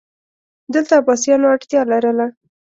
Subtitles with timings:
[0.73, 2.27] دلته عباسیانو اړتیا لرله